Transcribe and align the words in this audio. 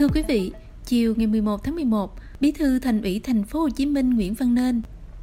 Thưa 0.00 0.08
quý 0.08 0.22
vị, 0.28 0.52
chiều 0.84 1.14
ngày 1.16 1.26
11 1.26 1.64
tháng 1.64 1.74
11, 1.74 2.16
Bí 2.40 2.52
thư 2.52 2.78
Thành 2.78 3.02
ủy 3.02 3.20
Thành 3.24 3.44
phố 3.44 3.60
Hồ 3.60 3.68
Chí 3.68 3.86
Minh 3.86 4.10
Nguyễn 4.10 4.34
Văn 4.34 4.54
Nên, 4.54 4.82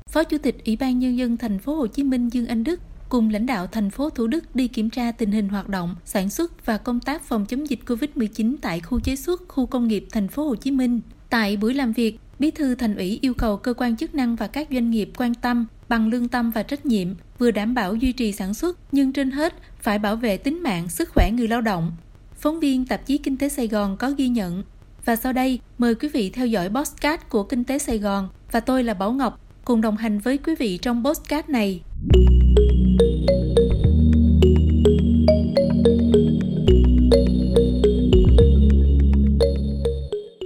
Phó 0.10 0.24
Chủ 0.24 0.38
tịch 0.38 0.65
Ủy 0.65 0.76
ban 0.76 1.00
nhân 1.00 1.18
dân 1.18 1.38
Thành 1.38 1.60
phố 1.60 1.76
Hồ 1.76 1.88
Chí 1.88 2.04
Minh 2.04 2.29
Dương 2.29 2.47
Anh 2.47 2.63
Đức 2.63 2.79
cùng 3.10 3.29
lãnh 3.29 3.46
đạo 3.46 3.68
thành 3.68 3.90
phố 3.90 4.10
Thủ 4.10 4.28
Đức 4.28 4.55
đi 4.55 4.68
kiểm 4.68 4.90
tra 4.90 5.12
tình 5.12 5.32
hình 5.32 5.50
hoạt 5.50 5.70
động, 5.70 5.96
sản 6.05 6.29
xuất 6.29 6.65
và 6.65 6.78
công 6.78 7.00
tác 7.00 7.24
phòng 7.24 7.46
chống 7.46 7.69
dịch 7.69 7.79
COVID-19 7.86 8.55
tại 8.62 8.79
khu 8.79 9.00
chế 9.00 9.15
xuất, 9.15 9.42
khu 9.47 9.65
công 9.65 9.87
nghiệp 9.87 10.08
Thành 10.12 10.28
phố 10.28 10.44
Hồ 10.44 10.55
Chí 10.55 10.72
Minh. 10.72 11.01
Tại 11.29 11.58
buổi 11.58 11.73
làm 11.73 11.91
việc, 11.91 12.19
Bí 12.40 12.51
thư 12.51 12.76
Thành 12.76 12.96
ủy 12.96 13.19
yêu 13.22 13.33
cầu 13.33 13.58
cơ 13.58 13.73
quan 13.73 13.97
chức 13.97 14.15
năng 14.15 14.36
và 14.36 14.47
các 14.47 14.68
doanh 14.72 14.90
nghiệp 14.90 15.12
quan 15.18 15.33
tâm 15.33 15.68
bằng 15.90 16.09
lương 16.09 16.28
tâm 16.28 16.52
và 16.52 16.64
trách 16.64 16.86
nhiệm, 16.86 17.08
vừa 17.40 17.52
đảm 17.52 17.73
bảo 17.73 17.96
duy 17.96 18.12
trì 18.12 18.32
sản 18.32 18.54
xuất 18.54 18.78
nhưng 18.91 19.14
trên 19.14 19.32
hết 19.32 19.54
phải 19.80 20.00
bảo 20.00 20.16
vệ 20.16 20.38
tính 20.38 20.64
mạng, 20.64 20.90
sức 20.90 21.09
khỏe 21.09 21.32
người 21.32 21.48
lao 21.48 21.62
động. 21.62 21.91
Phóng 22.40 22.59
viên 22.59 22.86
tạp 22.86 23.05
chí 23.05 23.18
Kinh 23.18 23.38
tế 23.38 23.50
Sài 23.50 23.68
Gòn 23.68 23.98
có 23.98 24.12
ghi 24.18 24.27
nhận. 24.27 24.64
Và 25.05 25.16
sau 25.16 25.34
đây, 25.34 25.59
mời 25.77 25.96
quý 25.96 26.08
vị 26.08 26.30
theo 26.30 26.48
dõi 26.48 26.70
podcast 26.70 27.22
của 27.30 27.44
Kinh 27.44 27.63
tế 27.63 27.80
Sài 27.80 28.00
Gòn 28.00 28.30
và 28.52 28.60
tôi 28.60 28.84
là 28.84 28.94
Bảo 28.94 29.12
Ngọc 29.12 29.40
cùng 29.66 29.82
đồng 29.82 29.98
hành 29.98 30.20
với 30.20 30.38
quý 30.38 30.55
vị 30.55 30.77
trong 30.77 31.04
podcast 31.05 31.50
này. 31.50 31.82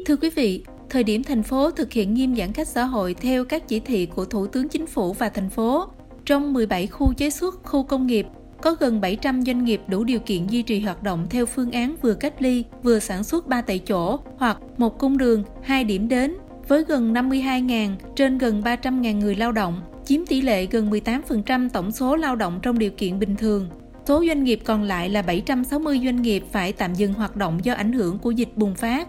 Thưa 0.06 0.16
quý 0.22 0.30
vị, 0.36 0.64
thời 0.90 1.04
điểm 1.04 1.24
thành 1.24 1.44
phố 1.44 1.72
thực 1.72 1.92
hiện 1.92 2.14
nghiêm 2.14 2.36
giãn 2.36 2.54
cách 2.54 2.68
xã 2.68 2.84
hội 2.84 3.14
theo 3.14 3.46
các 3.46 3.68
chỉ 3.68 3.80
thị 3.80 4.06
của 4.06 4.26
Thủ 4.26 4.48
tướng 4.48 4.70
Chính 4.70 4.88
phủ 4.88 5.14
và 5.14 5.30
thành 5.30 5.50
phố, 5.50 5.88
trong 6.26 6.54
17 6.54 6.88
khu 6.88 7.14
chế 7.14 7.30
xuất, 7.30 7.64
khu 7.64 7.84
công 7.84 8.08
nghiệp 8.08 8.26
có 8.62 8.76
gần 8.80 9.02
700 9.02 9.42
doanh 9.42 9.64
nghiệp 9.64 9.82
đủ 9.88 10.04
điều 10.04 10.20
kiện 10.20 10.48
duy 10.48 10.62
trì 10.62 10.80
hoạt 10.80 11.04
động 11.04 11.28
theo 11.30 11.46
phương 11.46 11.72
án 11.72 11.96
vừa 12.02 12.14
cách 12.14 12.42
ly, 12.42 12.64
vừa 12.84 13.00
sản 13.00 13.24
xuất 13.24 13.48
3 13.48 13.62
tại 13.62 13.80
chỗ 13.80 14.20
hoặc 14.38 14.58
một 14.78 15.00
cung 15.00 15.18
đường, 15.18 15.44
hai 15.62 15.84
điểm 15.84 16.08
đến 16.08 16.36
với 16.68 16.84
gần 16.84 17.14
52.000 17.14 17.90
trên 18.16 18.38
gần 18.38 18.62
300.000 18.62 19.20
người 19.20 19.36
lao 19.36 19.52
động, 19.52 19.82
chiếm 20.06 20.26
tỷ 20.26 20.42
lệ 20.42 20.66
gần 20.66 20.90
18% 20.90 21.70
tổng 21.70 21.92
số 21.92 22.16
lao 22.16 22.36
động 22.36 22.60
trong 22.62 22.80
điều 22.80 22.92
kiện 22.92 23.20
bình 23.20 23.36
thường. 23.36 23.70
Số 24.06 24.24
doanh 24.28 24.44
nghiệp 24.44 24.60
còn 24.66 24.84
lại 24.84 25.10
là 25.10 25.22
760 25.22 26.02
doanh 26.04 26.22
nghiệp 26.22 26.44
phải 26.52 26.74
tạm 26.74 26.94
dừng 26.94 27.14
hoạt 27.14 27.36
động 27.36 27.60
do 27.64 27.74
ảnh 27.74 27.94
hưởng 27.94 28.18
của 28.20 28.32
dịch 28.32 28.58
bùng 28.58 28.76
phát. 28.76 29.08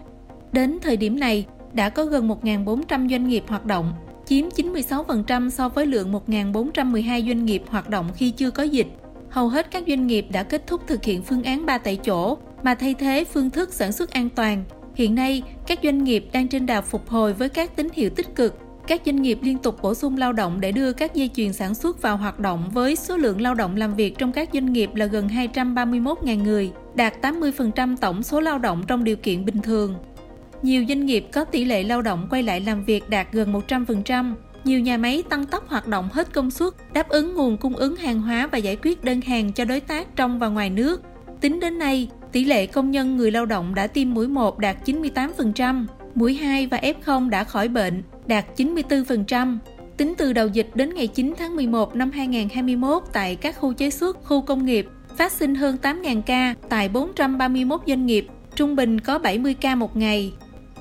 Đến 0.51 0.77
thời 0.81 0.97
điểm 0.97 1.19
này, 1.19 1.45
đã 1.73 1.89
có 1.89 2.05
gần 2.05 2.27
1.400 2.27 3.09
doanh 3.09 3.27
nghiệp 3.27 3.43
hoạt 3.47 3.65
động, 3.65 3.93
chiếm 4.25 4.49
96% 4.49 5.49
so 5.49 5.69
với 5.69 5.85
lượng 5.85 6.13
1.412 6.27 7.27
doanh 7.27 7.45
nghiệp 7.45 7.63
hoạt 7.67 7.89
động 7.89 8.09
khi 8.15 8.31
chưa 8.31 8.51
có 8.51 8.63
dịch. 8.63 8.87
Hầu 9.33 9.49
hết 9.49 9.71
các 9.71 9.83
doanh 9.87 10.07
nghiệp 10.07 10.25
đã 10.31 10.43
kết 10.43 10.67
thúc 10.67 10.81
thực 10.87 11.03
hiện 11.03 11.23
phương 11.23 11.43
án 11.43 11.65
3 11.65 11.77
tại 11.77 11.95
chỗ 11.95 12.37
mà 12.63 12.75
thay 12.75 12.93
thế 12.93 13.23
phương 13.23 13.49
thức 13.49 13.73
sản 13.73 13.91
xuất 13.91 14.11
an 14.11 14.29
toàn. 14.29 14.63
Hiện 14.95 15.15
nay, 15.15 15.43
các 15.67 15.79
doanh 15.83 16.03
nghiệp 16.03 16.25
đang 16.33 16.47
trên 16.47 16.65
đà 16.65 16.81
phục 16.81 17.09
hồi 17.09 17.33
với 17.33 17.49
các 17.49 17.75
tín 17.75 17.87
hiệu 17.93 18.09
tích 18.09 18.35
cực. 18.35 18.57
Các 18.87 19.01
doanh 19.05 19.21
nghiệp 19.21 19.39
liên 19.41 19.57
tục 19.57 19.81
bổ 19.81 19.93
sung 19.93 20.17
lao 20.17 20.33
động 20.33 20.61
để 20.61 20.71
đưa 20.71 20.93
các 20.93 21.15
dây 21.15 21.29
chuyền 21.35 21.53
sản 21.53 21.75
xuất 21.75 22.01
vào 22.01 22.17
hoạt 22.17 22.39
động 22.39 22.69
với 22.73 22.95
số 22.95 23.17
lượng 23.17 23.41
lao 23.41 23.55
động 23.55 23.75
làm 23.75 23.95
việc 23.95 24.17
trong 24.17 24.31
các 24.31 24.49
doanh 24.53 24.73
nghiệp 24.73 24.95
là 24.95 25.05
gần 25.05 25.27
231.000 25.27 26.43
người, 26.43 26.71
đạt 26.95 27.13
80% 27.21 27.97
tổng 27.97 28.23
số 28.23 28.39
lao 28.39 28.59
động 28.59 28.83
trong 28.87 29.03
điều 29.03 29.15
kiện 29.15 29.45
bình 29.45 29.61
thường. 29.61 29.95
Nhiều 30.61 30.85
doanh 30.87 31.05
nghiệp 31.05 31.27
có 31.31 31.45
tỷ 31.45 31.65
lệ 31.65 31.83
lao 31.83 32.01
động 32.01 32.27
quay 32.29 32.43
lại 32.43 32.61
làm 32.61 32.85
việc 32.85 33.09
đạt 33.09 33.27
gần 33.31 33.53
100%. 33.67 34.33
Nhiều 34.63 34.79
nhà 34.79 34.97
máy 34.97 35.23
tăng 35.29 35.45
tốc 35.45 35.69
hoạt 35.69 35.87
động 35.87 36.09
hết 36.11 36.33
công 36.33 36.51
suất, 36.51 36.73
đáp 36.93 37.09
ứng 37.09 37.35
nguồn 37.35 37.57
cung 37.57 37.75
ứng 37.75 37.95
hàng 37.95 38.21
hóa 38.21 38.47
và 38.47 38.57
giải 38.57 38.77
quyết 38.83 39.03
đơn 39.03 39.21
hàng 39.21 39.53
cho 39.53 39.65
đối 39.65 39.79
tác 39.79 40.15
trong 40.15 40.39
và 40.39 40.47
ngoài 40.47 40.69
nước. 40.69 41.01
Tính 41.41 41.59
đến 41.59 41.79
nay, 41.79 42.09
tỷ 42.31 42.45
lệ 42.45 42.65
công 42.65 42.91
nhân 42.91 43.17
người 43.17 43.31
lao 43.31 43.45
động 43.45 43.75
đã 43.75 43.87
tiêm 43.87 44.13
mũi 44.13 44.27
1 44.27 44.59
đạt 44.59 44.77
98%, 44.85 45.85
mũi 46.15 46.33
2 46.33 46.67
và 46.67 46.77
F0 46.77 47.29
đã 47.29 47.43
khỏi 47.43 47.67
bệnh 47.67 48.03
đạt 48.27 48.45
94%. 48.57 49.57
Tính 49.97 50.13
từ 50.17 50.33
đầu 50.33 50.47
dịch 50.47 50.69
đến 50.75 50.93
ngày 50.95 51.07
9 51.07 51.33
tháng 51.37 51.55
11 51.55 51.95
năm 51.95 52.11
2021 52.11 53.03
tại 53.13 53.35
các 53.35 53.57
khu 53.59 53.73
chế 53.73 53.89
xuất, 53.89 54.17
khu 54.23 54.41
công 54.41 54.65
nghiệp, 54.65 54.87
phát 55.17 55.31
sinh 55.31 55.55
hơn 55.55 55.77
8.000 55.81 56.21
ca 56.21 56.55
tại 56.69 56.89
431 56.89 57.81
doanh 57.87 58.05
nghiệp, 58.05 58.27
trung 58.55 58.75
bình 58.75 58.99
có 58.99 59.19
70 59.19 59.53
ca 59.53 59.75
một 59.75 59.97
ngày. 59.97 60.33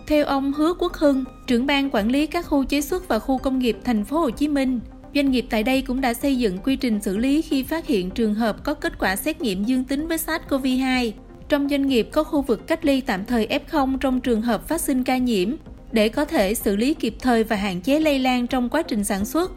Theo 0.06 0.24
ông 0.26 0.52
Hứa 0.52 0.74
Quốc 0.78 0.92
Hưng, 0.92 1.24
trưởng 1.46 1.66
ban 1.66 1.90
quản 1.90 2.08
lý 2.08 2.26
các 2.26 2.46
khu 2.46 2.64
chế 2.64 2.80
xuất 2.80 3.08
và 3.08 3.18
khu 3.18 3.38
công 3.38 3.58
nghiệp 3.58 3.76
thành 3.84 4.04
phố 4.04 4.18
Hồ 4.18 4.30
Chí 4.30 4.48
Minh, 4.48 4.80
doanh 5.14 5.30
nghiệp 5.30 5.46
tại 5.50 5.62
đây 5.62 5.82
cũng 5.82 6.00
đã 6.00 6.14
xây 6.14 6.38
dựng 6.38 6.58
quy 6.58 6.76
trình 6.76 7.00
xử 7.02 7.16
lý 7.18 7.42
khi 7.42 7.62
phát 7.62 7.86
hiện 7.86 8.10
trường 8.10 8.34
hợp 8.34 8.64
có 8.64 8.74
kết 8.74 8.98
quả 8.98 9.16
xét 9.16 9.40
nghiệm 9.40 9.64
dương 9.64 9.84
tính 9.84 10.08
với 10.08 10.18
SARS-CoV-2. 10.18 11.12
Trong 11.48 11.68
doanh 11.68 11.86
nghiệp 11.86 12.08
có 12.12 12.24
khu 12.24 12.42
vực 12.42 12.66
cách 12.66 12.84
ly 12.84 13.00
tạm 13.00 13.24
thời 13.24 13.46
F0 13.46 13.98
trong 13.98 14.20
trường 14.20 14.42
hợp 14.42 14.68
phát 14.68 14.80
sinh 14.80 15.04
ca 15.04 15.16
nhiễm 15.16 15.56
để 15.92 16.08
có 16.08 16.24
thể 16.24 16.54
xử 16.54 16.76
lý 16.76 16.94
kịp 16.94 17.14
thời 17.20 17.44
và 17.44 17.56
hạn 17.56 17.80
chế 17.80 18.00
lây 18.00 18.18
lan 18.18 18.46
trong 18.46 18.68
quá 18.68 18.82
trình 18.82 19.04
sản 19.04 19.24
xuất. 19.24 19.52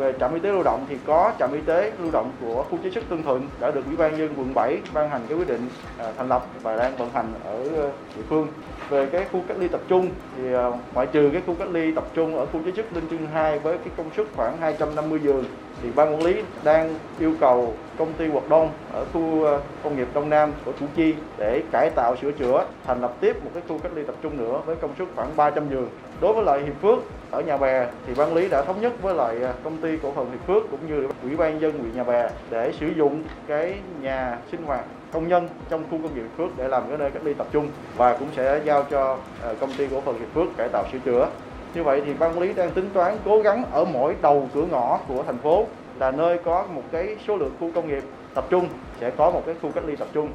Về 0.00 0.12
trạm 0.20 0.34
y 0.34 0.40
tế 0.40 0.52
lưu 0.52 0.62
động 0.62 0.86
thì 0.88 0.96
có 1.06 1.32
trạm 1.38 1.52
y 1.52 1.60
tế 1.60 1.92
lưu 2.02 2.10
động 2.12 2.32
của 2.40 2.64
khu 2.70 2.78
chế 2.84 2.90
xuất 2.90 3.04
Tân 3.08 3.22
Thuận 3.22 3.48
đã 3.60 3.70
được 3.70 3.86
Ủy 3.86 3.96
ban 3.96 4.18
nhân 4.18 4.34
quận 4.36 4.54
7 4.54 4.78
ban 4.94 5.10
hành 5.10 5.20
cái 5.28 5.38
quyết 5.38 5.48
định 5.48 5.68
à, 5.98 6.12
thành 6.16 6.28
lập 6.28 6.46
và 6.62 6.76
đang 6.76 6.96
vận 6.96 7.10
hành 7.14 7.32
ở 7.44 7.64
ờ, 7.76 7.90
địa 8.16 8.22
phương 8.28 8.48
về 8.90 9.06
cái 9.06 9.26
khu 9.32 9.40
cách 9.48 9.56
ly 9.60 9.68
tập 9.68 9.80
trung 9.88 10.10
thì 10.36 10.52
ờ, 10.52 10.72
ngoại 10.94 11.06
trừ 11.06 11.30
cái 11.32 11.42
khu 11.46 11.54
cách 11.58 11.68
ly 11.70 11.94
tập 11.94 12.04
trung 12.14 12.36
ở 12.36 12.46
khu 12.46 12.60
chế 12.64 12.72
xuất 12.76 12.92
Linh 12.92 13.08
Trưng 13.10 13.26
2 13.26 13.58
với 13.58 13.78
cái 13.78 13.88
công 13.96 14.10
suất 14.16 14.26
khoảng 14.36 14.56
250 14.56 15.20
giường, 15.22 15.44
thì 15.82 15.88
ban 15.94 16.14
quản 16.14 16.22
lý 16.22 16.42
đang 16.64 16.94
yêu 17.18 17.34
cầu 17.40 17.74
công 17.98 18.12
ty 18.12 18.28
Hoạt 18.28 18.48
Đông 18.48 18.70
ở 18.92 19.04
khu 19.12 19.44
ờ, 19.44 19.60
công 19.84 19.96
nghiệp 19.96 20.08
Đông 20.14 20.30
Nam 20.30 20.52
của 20.64 20.72
Củ 20.80 20.86
Chi 20.96 21.14
để 21.38 21.62
cải 21.72 21.90
tạo, 21.90 22.16
sửa 22.16 22.32
chữa, 22.32 22.64
thành 22.86 23.00
lập 23.00 23.14
tiếp 23.20 23.44
một 23.44 23.50
cái 23.54 23.62
khu 23.68 23.78
cách 23.78 23.92
ly 23.94 24.02
tập 24.06 24.14
trung 24.22 24.38
nữa 24.38 24.60
với 24.66 24.76
công 24.76 24.90
suất 24.98 25.08
khoảng 25.16 25.36
300 25.36 25.70
giường. 25.70 25.88
Đối 26.20 26.32
với 26.32 26.44
lại 26.44 26.60
Hiệp 26.60 26.74
Phước 26.82 26.98
ở 27.30 27.40
nhà 27.40 27.56
bè 27.56 27.86
thì 28.06 28.14
ban 28.16 28.34
lý 28.34 28.48
đã 28.48 28.62
thống 28.62 28.80
nhất 28.80 28.92
với 29.02 29.14
lại 29.14 29.36
à, 29.42 29.52
công 29.64 29.76
ty 29.76 29.96
cổ 30.02 30.12
phần 30.12 30.30
Hiệp 30.30 30.46
Phước 30.46 30.70
cũng 30.70 30.80
như 30.88 31.08
ủy 31.22 31.36
ban 31.36 31.60
dân 31.60 31.78
huyện 31.78 31.96
nhà 31.96 32.04
bè 32.04 32.30
để 32.50 32.72
sử 32.80 32.86
dụng 32.96 33.22
cái 33.46 33.74
nhà 34.00 34.38
sinh 34.50 34.62
hoạt 34.62 34.84
công 35.12 35.28
nhân 35.28 35.48
trong 35.68 35.84
khu 35.90 35.98
công 36.02 36.14
nghiệp 36.14 36.20
Hiệp 36.20 36.36
Phước 36.36 36.58
để 36.58 36.68
làm 36.68 36.82
cái 36.88 36.98
nơi 36.98 37.10
cách 37.10 37.24
ly 37.24 37.34
tập 37.34 37.46
trung 37.52 37.68
và 37.96 38.16
cũng 38.16 38.28
sẽ 38.36 38.60
giao 38.64 38.84
cho 38.90 39.18
à, 39.42 39.48
công 39.60 39.72
ty 39.72 39.86
cổ 39.90 40.00
phần 40.00 40.18
Hiệp 40.18 40.28
Phước 40.34 40.56
cải 40.56 40.68
tạo 40.68 40.84
sửa 40.92 40.98
chữa. 40.98 41.28
Như 41.74 41.82
vậy 41.82 42.02
thì 42.06 42.14
ban 42.18 42.40
lý 42.40 42.52
đang 42.52 42.70
tính 42.70 42.90
toán 42.92 43.16
cố 43.24 43.40
gắng 43.40 43.64
ở 43.72 43.84
mỗi 43.84 44.14
đầu 44.22 44.48
cửa 44.54 44.64
ngõ 44.70 44.98
của 45.08 45.22
thành 45.22 45.38
phố 45.38 45.66
là 45.98 46.10
nơi 46.10 46.38
có 46.44 46.66
một 46.74 46.82
cái 46.92 47.16
số 47.28 47.36
lượng 47.36 47.52
khu 47.60 47.70
công 47.74 47.88
nghiệp 47.88 48.02
tập 48.34 48.46
trung 48.50 48.68
sẽ 49.00 49.10
có 49.10 49.30
một 49.30 49.42
cái 49.46 49.54
khu 49.62 49.70
cách 49.74 49.84
ly 49.86 49.96
tập 49.96 50.08
trung. 50.12 50.28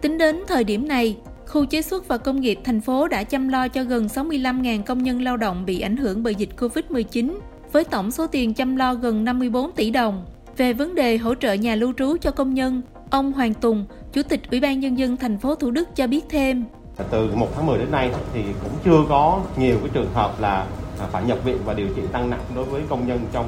Tính 0.00 0.18
đến 0.18 0.42
thời 0.48 0.64
điểm 0.64 0.88
này, 0.88 1.16
khu 1.52 1.64
chế 1.64 1.82
xuất 1.82 2.08
và 2.08 2.18
công 2.18 2.40
nghiệp 2.40 2.58
thành 2.64 2.80
phố 2.80 3.08
đã 3.08 3.24
chăm 3.24 3.48
lo 3.48 3.68
cho 3.68 3.84
gần 3.84 4.06
65.000 4.06 4.82
công 4.82 5.02
nhân 5.02 5.22
lao 5.22 5.36
động 5.36 5.64
bị 5.66 5.80
ảnh 5.80 5.96
hưởng 5.96 6.22
bởi 6.22 6.34
dịch 6.34 6.48
Covid-19 6.58 7.38
với 7.72 7.84
tổng 7.84 8.10
số 8.10 8.26
tiền 8.26 8.54
chăm 8.54 8.76
lo 8.76 8.94
gần 8.94 9.24
54 9.24 9.72
tỷ 9.72 9.90
đồng. 9.90 10.24
Về 10.56 10.72
vấn 10.72 10.94
đề 10.94 11.18
hỗ 11.18 11.34
trợ 11.34 11.52
nhà 11.52 11.74
lưu 11.74 11.92
trú 11.98 12.16
cho 12.20 12.30
công 12.30 12.54
nhân, 12.54 12.82
ông 13.10 13.32
Hoàng 13.32 13.54
Tùng, 13.54 13.86
Chủ 14.12 14.22
tịch 14.22 14.40
Ủy 14.50 14.60
ban 14.60 14.80
nhân 14.80 14.98
dân 14.98 15.16
thành 15.16 15.38
phố 15.38 15.54
Thủ 15.54 15.70
Đức 15.70 15.96
cho 15.96 16.06
biết 16.06 16.24
thêm. 16.30 16.64
Từ 17.10 17.30
1 17.34 17.48
tháng 17.54 17.66
10 17.66 17.78
đến 17.78 17.90
nay 17.90 18.10
thì 18.34 18.42
cũng 18.62 18.72
chưa 18.84 19.04
có 19.08 19.40
nhiều 19.56 19.76
cái 19.80 19.90
trường 19.92 20.12
hợp 20.14 20.40
là 20.40 20.66
phải 21.12 21.24
nhập 21.24 21.38
viện 21.44 21.58
và 21.64 21.74
điều 21.74 21.88
trị 21.96 22.02
tăng 22.12 22.30
nặng 22.30 22.44
đối 22.54 22.64
với 22.64 22.82
công 22.88 23.08
nhân 23.08 23.20
trong 23.32 23.46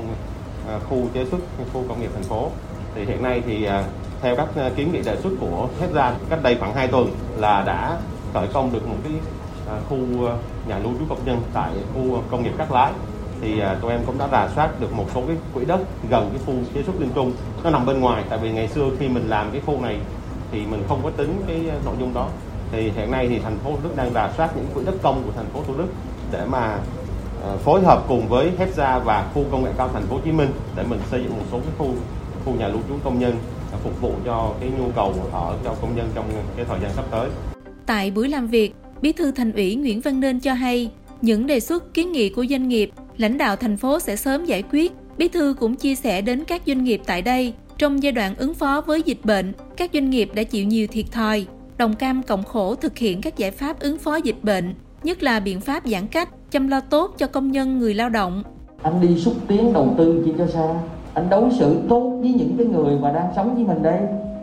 ờ, 0.67 0.81
khu 0.89 1.09
chế 1.15 1.25
xuất, 1.31 1.41
khu 1.73 1.85
công 1.89 2.01
nghiệp 2.01 2.11
thành 2.15 2.23
phố. 2.23 2.51
Thì 2.95 3.05
hiện 3.05 3.23
nay 3.23 3.43
thì 3.47 3.65
ờ, 3.65 3.85
theo 4.25 4.37
các 4.37 4.49
ờ, 4.57 4.71
kiến 4.77 4.93
nghị 4.93 5.03
đề 5.03 5.17
xuất 5.17 5.31
của 5.41 5.69
HEPZA 5.81 6.13
cách 6.31 6.43
đây 6.43 6.57
khoảng 6.61 6.75
2 6.75 6.89
tuần 6.89 7.11
là 7.37 7.63
đã 7.67 7.99
khởi 8.35 8.47
công 8.53 8.73
được 8.73 8.89
một 8.89 8.97
cái 9.05 9.13
ờ, 9.67 9.81
khu 9.89 10.27
ờ, 10.27 10.37
nhà 10.69 10.79
lưu 10.79 10.93
trú 10.99 11.05
công 11.09 11.25
nhân 11.25 11.41
tại 11.55 11.71
khu 11.95 12.23
công 12.31 12.43
nghiệp 12.43 12.53
Cát 12.59 12.73
Lái. 12.73 12.93
Thì 13.41 13.63
tụi 13.83 13.93
em 13.93 14.01
cũng 14.07 14.19
đã 14.19 14.29
rà 14.33 14.49
soát 14.55 14.81
được 14.81 14.93
một 14.93 15.07
số 15.15 15.23
cái 15.27 15.37
quỹ 15.55 15.65
đất 15.65 15.81
gần 16.11 16.31
cái 16.31 16.41
khu 16.47 16.55
chế 16.75 16.83
xuất 16.83 17.01
Liên 17.01 17.11
Trung. 17.15 17.33
Nó 17.65 17.71
nằm 17.71 17.87
bên 17.87 18.01
ngoài, 18.01 18.25
tại 18.29 18.39
vì 18.39 18.53
ngày 18.53 18.69
xưa 18.69 18.91
khi 18.99 19.09
mình 19.09 19.29
làm 19.29 19.51
cái 19.51 19.61
khu 19.67 19.81
này 19.81 19.99
thì 20.53 20.63
mình 20.71 20.83
không 20.89 21.01
có 21.03 21.11
tính 21.11 21.43
cái 21.47 21.61
nội 21.85 21.95
dung 22.01 22.15
đó. 22.15 22.29
Thì 22.73 22.91
hiện 22.91 23.11
nay 23.11 23.29
thì 23.29 23.39
thành 23.39 23.59
phố 23.65 23.71
Thủ 23.71 23.79
Đức 23.83 23.97
đang 23.97 24.13
rà 24.13 24.31
soát 24.37 24.57
những 24.57 24.67
quỹ 24.75 24.85
đất 24.85 24.95
công 25.03 25.23
của 25.27 25.33
thành 25.37 25.47
phố 25.53 25.61
Thủ 25.67 25.75
Đức 25.79 25.89
để 26.33 26.45
mà 26.47 26.79
phối 27.65 27.81
hợp 27.81 28.03
cùng 28.09 28.29
với 28.29 28.51
HEPSA 28.59 28.99
và 28.99 29.27
khu 29.35 29.45
công 29.51 29.65
nghệ 29.65 29.71
cao 29.79 29.89
thành 29.93 30.07
phố 30.07 30.15
Hồ 30.15 30.21
Chí 30.25 30.33
Minh 30.33 30.49
để 30.77 30.85
mình 30.89 31.01
xây 31.11 31.23
dựng 31.23 31.39
một 31.39 31.45
số 31.53 31.59
cái 31.59 31.73
khu 31.79 31.87
khu 32.45 32.53
nhà 32.55 32.69
lưu 32.69 32.81
trú 32.89 32.95
công 33.05 33.19
nhân 33.19 33.37
phục 33.83 34.01
vụ 34.01 34.13
cho 34.25 34.55
cái 34.61 34.71
nhu 34.79 34.91
cầu 34.97 35.15
ở 35.33 35.59
cho 35.65 35.75
công 35.81 35.97
nhân 35.97 36.09
trong 36.15 36.25
cái 36.57 36.65
thời 36.69 36.79
gian 36.83 36.91
sắp 36.97 37.05
tới. 37.11 37.29
Tại 37.87 38.11
buổi 38.11 38.29
làm 38.29 38.47
việc, 38.47 38.75
Bí 39.03 39.13
thư 39.13 39.31
Thành 39.31 39.53
ủy 39.53 39.75
Nguyễn 39.75 40.01
Văn 40.01 40.21
Nên 40.21 40.41
cho 40.41 40.53
hay, 40.53 40.91
những 41.23 41.47
đề 41.47 41.61
xuất 41.61 41.95
kiến 41.95 42.13
nghị 42.13 42.29
của 42.29 42.47
doanh 42.51 42.69
nghiệp, 42.69 42.91
lãnh 43.17 43.39
đạo 43.39 43.57
thành 43.57 43.77
phố 43.77 44.01
sẽ 44.01 44.17
sớm 44.17 44.45
giải 44.45 44.63
quyết. 44.71 44.93
Bí 45.19 45.29
thư 45.29 45.55
cũng 45.61 45.77
chia 45.77 45.95
sẻ 45.95 46.21
đến 46.21 46.45
các 46.45 46.63
doanh 46.67 46.85
nghiệp 46.85 47.01
tại 47.07 47.23
đây 47.23 47.55
trong 47.79 48.03
giai 48.03 48.13
đoạn 48.13 48.35
ứng 48.37 48.55
phó 48.55 48.81
với 48.81 49.03
dịch 49.03 49.25
bệnh, 49.25 49.53
các 49.77 49.91
doanh 49.95 50.11
nghiệp 50.11 50.31
đã 50.35 50.43
chịu 50.43 50.67
nhiều 50.67 50.87
thiệt 50.87 51.05
thòi, 51.13 51.47
đồng 51.79 51.95
cam 51.95 52.23
cộng 52.23 52.45
khổ 52.45 52.75
thực 52.75 52.99
hiện 52.99 53.21
các 53.21 53.37
giải 53.37 53.51
pháp 53.51 53.81
ứng 53.81 53.99
phó 53.99 54.17
dịch 54.17 54.43
bệnh, 54.43 54.75
nhất 55.03 55.23
là 55.23 55.41
biện 55.41 55.61
pháp 55.61 55.87
giãn 55.87 56.07
cách, 56.07 56.29
chăm 56.51 56.69
lo 56.69 56.81
tốt 56.81 57.15
cho 57.19 57.27
công 57.27 57.53
nhân 57.53 57.79
người 57.79 57.95
lao 57.95 58.09
động. 58.09 58.43
Anh 58.83 59.01
đi 59.01 59.21
xúc 59.21 59.35
tiến 59.49 59.73
đầu 59.73 59.95
tư 59.99 60.23
chi 60.25 60.33
cho 60.39 60.47
sao? 60.53 60.89
Anh 61.15 61.31
đối 61.31 61.53
xử 61.53 61.81
tốt 61.89 62.19
với 62.21 62.33
những 62.33 62.55
cái 62.59 62.67
người 62.67 62.99
mà 62.99 63.13
đang 63.13 63.33
sống 63.37 63.55
với 63.55 63.65
mình 63.65 63.83
đây, 63.83 64.01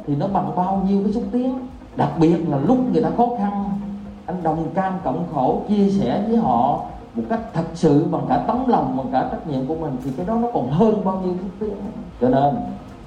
thì 0.07 0.15
nó 0.15 0.27
bằng 0.27 0.55
bao 0.55 0.85
nhiêu 0.87 1.03
cái 1.03 1.13
xúc 1.13 1.23
tiến. 1.31 1.59
Đặc 1.95 2.09
biệt 2.19 2.49
là 2.49 2.57
lúc 2.57 2.77
người 2.93 3.03
ta 3.03 3.09
khó 3.17 3.27
khăn, 3.37 3.69
anh 4.25 4.43
đồng 4.43 4.69
cam 4.73 4.93
cộng 5.03 5.23
khổ 5.33 5.61
chia 5.69 5.89
sẻ 5.89 6.23
với 6.27 6.37
họ 6.37 6.79
một 7.15 7.23
cách 7.29 7.39
thật 7.53 7.63
sự 7.73 8.05
bằng 8.11 8.21
cả 8.29 8.43
tấm 8.47 8.67
lòng, 8.67 8.97
bằng 8.97 9.07
cả 9.11 9.29
trách 9.31 9.47
nhiệm 9.47 9.65
của 9.67 9.75
mình, 9.75 9.91
thì 10.03 10.11
cái 10.17 10.25
đó 10.25 10.35
nó 10.35 10.47
còn 10.53 10.71
hơn 10.71 11.05
bao 11.05 11.21
nhiêu 11.25 11.33
xúc 11.41 11.51
tiến. 11.59 11.75
Cho 12.21 12.29
nên, 12.29 12.55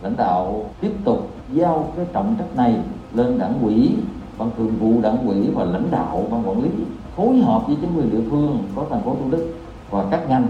lãnh 0.02 0.16
đạo 0.16 0.64
tiếp 0.80 0.92
tục 1.04 1.28
giao 1.52 1.84
cái 1.96 2.06
trọng 2.12 2.34
trách 2.38 2.56
này 2.56 2.74
lên 3.14 3.38
đảng 3.38 3.54
quỹ 3.62 3.90
ban 4.38 4.50
thường 4.56 4.72
vụ 4.80 4.92
đảng 5.02 5.16
quỹ 5.26 5.50
và 5.54 5.64
lãnh 5.64 5.90
đạo 5.90 6.22
ban 6.30 6.48
quản 6.48 6.62
lý, 6.62 6.70
phối 7.16 7.36
hợp 7.36 7.66
với 7.66 7.76
chính 7.80 7.96
quyền 7.96 8.10
địa 8.10 8.30
phương, 8.30 8.58
có 8.76 8.84
thành 8.90 9.02
phố 9.02 9.10
thủ 9.10 9.30
đức 9.30 9.54
và 9.90 10.04
các 10.10 10.28
ngành, 10.28 10.46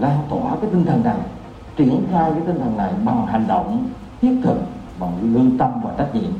lan 0.00 0.18
tỏa 0.30 0.56
cái 0.60 0.70
tinh 0.70 0.84
thần 0.84 1.04
này 1.04 1.16
triển 1.76 2.06
khai 2.10 2.30
cái 2.30 2.40
tinh 2.46 2.58
thần 2.60 2.76
này 2.76 2.92
bằng 3.04 3.26
hành 3.26 3.44
động 3.48 3.88
thiết 4.20 4.36
thực 4.44 4.56
bằng 5.00 5.34
lương 5.34 5.58
tâm 5.58 5.70
và 5.84 5.94
trách 5.98 6.14
nhiệm 6.14 6.32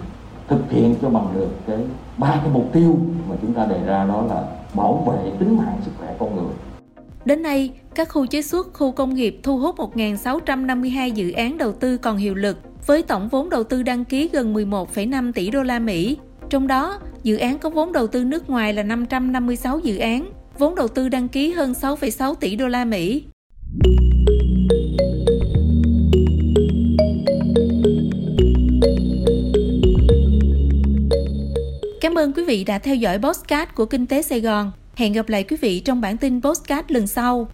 thực 0.49 0.71
hiện 0.71 0.95
cho 1.03 1.09
bằng 1.09 1.27
được 1.35 1.49
cái 1.67 1.79
ba 2.19 2.29
cái 2.29 2.51
mục 2.53 2.71
tiêu 2.73 2.99
mà 3.29 3.37
chúng 3.43 3.55
ta 3.55 3.67
đề 3.67 3.81
ra 3.87 4.05
đó 4.05 4.23
là 4.29 4.45
bảo 4.75 4.95
vệ 5.07 5.31
tính 5.39 5.57
mạng 5.57 5.77
sức 5.85 5.91
khỏe 5.99 6.15
con 6.19 6.37
người 6.37 6.55
Đến 7.25 7.43
nay, 7.43 7.71
các 7.95 8.09
khu 8.09 8.27
chế 8.27 8.43
xuất, 8.43 8.73
khu 8.73 8.93
công 8.93 9.15
nghiệp 9.15 9.41
thu 9.43 9.59
hút 9.59 9.77
1.652 9.77 11.09
dự 11.09 11.33
án 11.33 11.59
đầu 11.59 11.73
tư 11.73 11.97
còn 11.97 12.17
hiệu 12.17 12.35
lực 12.35 12.59
với 12.87 13.03
tổng 13.03 13.29
vốn 13.29 13.51
đầu 13.51 13.65
tư 13.65 13.83
đăng 13.83 14.05
ký 14.05 14.29
gần 14.33 14.55
11,5 14.55 15.33
tỷ 15.33 15.51
đô 15.51 15.63
la 15.63 15.79
Mỹ. 15.79 16.17
Trong 16.51 16.67
đó, 16.67 16.99
dự 17.23 17.37
án 17.37 17.59
có 17.59 17.71
vốn 17.71 17.93
đầu 17.93 18.07
tư 18.07 18.25
nước 18.25 18.51
ngoài 18.51 18.75
là 18.75 18.83
556 18.83 19.79
dự 19.79 19.99
án, 19.99 20.31
vốn 20.59 20.75
đầu 20.75 20.89
tư 20.89 21.09
đăng 21.09 21.29
ký 21.29 21.53
hơn 21.53 21.73
6,6 21.73 22.35
tỷ 22.35 22.57
đô 22.57 22.69
la 22.69 22.85
Mỹ. 22.85 23.25
Cảm 32.11 32.19
ơn 32.19 32.33
quý 32.33 32.45
vị 32.45 32.65
đã 32.65 32.79
theo 32.79 32.95
dõi 32.95 33.19
podcast 33.19 33.69
của 33.75 33.87
Kinh 33.87 34.07
tế 34.07 34.23
Sài 34.23 34.41
Gòn. 34.41 34.73
Hẹn 34.97 35.13
gặp 35.13 35.29
lại 35.29 35.45
quý 35.45 35.57
vị 35.61 35.81
trong 35.81 36.01
bản 36.01 36.17
tin 36.17 36.41
podcast 36.43 36.85
lần 36.89 37.07
sau. 37.07 37.49